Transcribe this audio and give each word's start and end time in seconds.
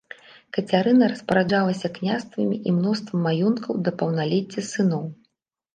Кацярына 0.57 1.09
распараджалася 1.11 1.93
княствамі 1.99 2.57
і 2.73 2.75
мноствам 2.79 3.19
маёнткаў 3.29 3.73
да 3.87 3.91
паўналецця 4.03 4.61
сыноў. 4.73 5.11